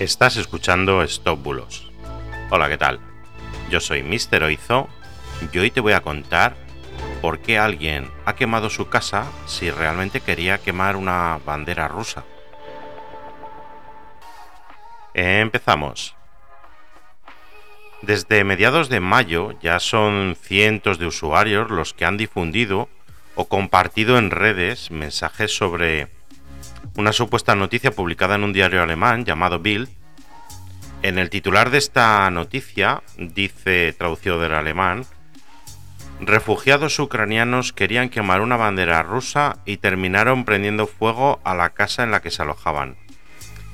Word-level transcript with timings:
Estás 0.00 0.38
escuchando 0.38 1.02
Stop 1.02 1.42
Bulos. 1.42 1.86
Hola, 2.48 2.70
¿qué 2.70 2.78
tal? 2.78 3.00
Yo 3.68 3.80
soy 3.80 4.02
Mr. 4.02 4.44
Oizo 4.44 4.88
y 5.52 5.58
hoy 5.58 5.70
te 5.70 5.80
voy 5.80 5.92
a 5.92 6.00
contar 6.00 6.56
por 7.20 7.40
qué 7.40 7.58
alguien 7.58 8.10
ha 8.24 8.34
quemado 8.34 8.70
su 8.70 8.88
casa 8.88 9.26
si 9.44 9.70
realmente 9.70 10.22
quería 10.22 10.56
quemar 10.56 10.96
una 10.96 11.38
bandera 11.44 11.86
rusa. 11.86 12.24
Empezamos. 15.12 16.14
Desde 18.00 18.42
mediados 18.42 18.88
de 18.88 19.00
mayo 19.00 19.52
ya 19.60 19.80
son 19.80 20.34
cientos 20.34 20.98
de 20.98 21.08
usuarios 21.08 21.70
los 21.70 21.92
que 21.92 22.06
han 22.06 22.16
difundido 22.16 22.88
o 23.34 23.48
compartido 23.48 24.16
en 24.16 24.30
redes 24.30 24.90
mensajes 24.90 25.54
sobre 25.54 26.08
una 27.00 27.12
supuesta 27.14 27.54
noticia 27.54 27.92
publicada 27.92 28.34
en 28.34 28.44
un 28.44 28.52
diario 28.52 28.82
alemán 28.82 29.24
llamado 29.24 29.58
Bild. 29.58 29.88
En 31.02 31.18
el 31.18 31.30
titular 31.30 31.70
de 31.70 31.78
esta 31.78 32.30
noticia 32.30 33.02
dice, 33.16 33.94
traducido 33.96 34.38
del 34.38 34.52
alemán, 34.52 35.06
refugiados 36.20 36.98
ucranianos 36.98 37.72
querían 37.72 38.10
quemar 38.10 38.42
una 38.42 38.58
bandera 38.58 39.02
rusa 39.02 39.56
y 39.64 39.78
terminaron 39.78 40.44
prendiendo 40.44 40.86
fuego 40.86 41.40
a 41.42 41.54
la 41.54 41.70
casa 41.70 42.02
en 42.02 42.10
la 42.10 42.20
que 42.20 42.30
se 42.30 42.42
alojaban. 42.42 42.96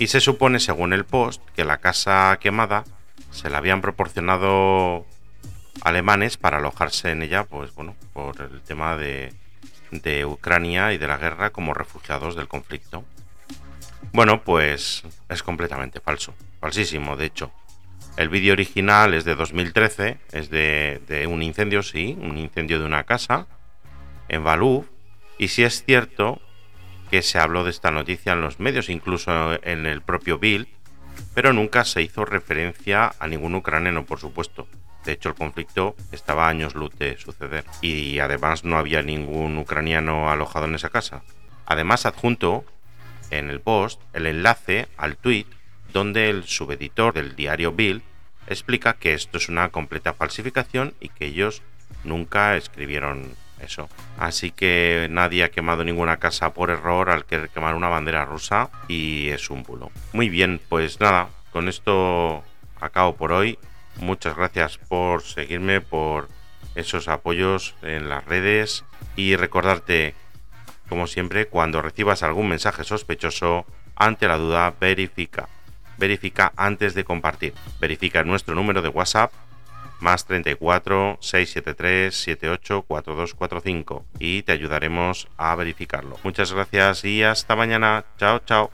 Y 0.00 0.08
se 0.08 0.20
supone, 0.20 0.58
según 0.58 0.92
el 0.92 1.04
post, 1.04 1.42
que 1.54 1.64
la 1.64 1.78
casa 1.78 2.36
quemada 2.40 2.82
se 3.30 3.50
la 3.50 3.58
habían 3.58 3.82
proporcionado 3.82 5.06
alemanes 5.84 6.38
para 6.38 6.58
alojarse 6.58 7.12
en 7.12 7.22
ella, 7.22 7.44
pues 7.44 7.72
bueno, 7.76 7.94
por 8.12 8.40
el 8.40 8.62
tema 8.62 8.96
de, 8.96 9.32
de 9.92 10.24
Ucrania 10.24 10.92
y 10.92 10.98
de 10.98 11.06
la 11.06 11.18
guerra 11.18 11.50
como 11.50 11.74
refugiados 11.74 12.34
del 12.34 12.48
conflicto. 12.48 13.04
Bueno, 14.12 14.42
pues 14.42 15.04
es 15.28 15.42
completamente 15.42 16.00
falso, 16.00 16.34
falsísimo, 16.60 17.16
de 17.16 17.26
hecho. 17.26 17.52
El 18.16 18.28
vídeo 18.28 18.52
original 18.52 19.14
es 19.14 19.24
de 19.24 19.34
2013, 19.34 20.18
es 20.32 20.50
de, 20.50 21.26
un 21.30 21.42
incendio, 21.42 21.82
sí, 21.82 22.16
un 22.20 22.36
incendio 22.36 22.78
de 22.78 22.84
una 22.84 23.04
casa 23.04 23.46
en 24.28 24.44
Balú, 24.44 24.86
y 25.38 25.48
sí 25.48 25.62
es 25.62 25.84
cierto 25.84 26.40
que 27.10 27.22
se 27.22 27.38
habló 27.38 27.64
de 27.64 27.70
esta 27.70 27.90
noticia 27.90 28.32
en 28.32 28.42
los 28.42 28.60
medios, 28.60 28.88
incluso 28.88 29.58
en 29.62 29.86
el 29.86 30.02
propio 30.02 30.38
Bill, 30.38 30.68
pero 31.34 31.52
nunca 31.52 31.84
se 31.84 32.02
hizo 32.02 32.24
referencia 32.24 33.14
a 33.18 33.26
ningún 33.26 33.54
ucraniano, 33.54 34.04
por 34.04 34.18
supuesto. 34.18 34.68
De 35.04 35.12
hecho, 35.12 35.30
el 35.30 35.34
conflicto 35.34 35.96
estaba 36.12 36.48
años 36.48 36.74
luz 36.74 36.96
de 36.98 37.18
suceder 37.18 37.64
y 37.80 38.18
además 38.20 38.64
no 38.64 38.78
había 38.78 39.02
ningún 39.02 39.58
ucraniano 39.58 40.30
alojado 40.30 40.66
en 40.66 40.74
esa 40.74 40.90
casa. 40.90 41.22
Además, 41.66 42.06
adjunto 42.06 42.64
en 43.30 43.50
el 43.50 43.60
post 43.60 44.00
el 44.12 44.26
enlace 44.26 44.88
al 44.96 45.16
tweet 45.16 45.46
donde 45.92 46.30
el 46.30 46.44
subeditor 46.44 47.14
del 47.14 47.36
diario 47.36 47.72
Bill 47.72 48.02
explica 48.46 48.94
que 48.94 49.14
esto 49.14 49.38
es 49.38 49.48
una 49.48 49.68
completa 49.70 50.14
falsificación 50.14 50.94
y 51.00 51.08
que 51.08 51.26
ellos 51.26 51.62
nunca 52.04 52.56
escribieron 52.56 53.34
eso. 53.60 53.88
Así 54.18 54.50
que 54.50 55.06
nadie 55.10 55.44
ha 55.44 55.50
quemado 55.50 55.84
ninguna 55.84 56.18
casa 56.18 56.52
por 56.52 56.70
error 56.70 57.10
al 57.10 57.24
querer 57.24 57.48
quemar 57.50 57.74
una 57.74 57.88
bandera 57.88 58.24
rusa 58.24 58.70
y 58.88 59.28
es 59.28 59.50
un 59.50 59.62
bulo. 59.62 59.90
Muy 60.12 60.28
bien, 60.28 60.60
pues 60.68 61.00
nada, 61.00 61.28
con 61.52 61.68
esto 61.68 62.42
acabo 62.80 63.16
por 63.16 63.32
hoy. 63.32 63.58
Muchas 64.02 64.36
gracias 64.36 64.78
por 64.78 65.22
seguirme, 65.22 65.80
por 65.80 66.28
esos 66.74 67.06
apoyos 67.06 67.76
en 67.82 68.08
las 68.08 68.24
redes 68.24 68.84
y 69.14 69.36
recordarte, 69.36 70.16
como 70.88 71.06
siempre, 71.06 71.46
cuando 71.46 71.80
recibas 71.82 72.24
algún 72.24 72.48
mensaje 72.48 72.82
sospechoso, 72.82 73.64
ante 73.94 74.26
la 74.26 74.38
duda, 74.38 74.74
verifica. 74.80 75.48
Verifica 75.98 76.52
antes 76.56 76.94
de 76.94 77.04
compartir. 77.04 77.54
Verifica 77.80 78.24
nuestro 78.24 78.56
número 78.56 78.82
de 78.82 78.88
WhatsApp 78.88 79.32
más 80.00 80.26
34 80.26 81.18
673 81.20 82.12
78 82.12 82.82
4245 82.82 84.04
y 84.18 84.42
te 84.42 84.50
ayudaremos 84.50 85.28
a 85.36 85.54
verificarlo. 85.54 86.18
Muchas 86.24 86.52
gracias 86.52 87.04
y 87.04 87.22
hasta 87.22 87.54
mañana. 87.54 88.04
Chao, 88.18 88.40
chao. 88.40 88.71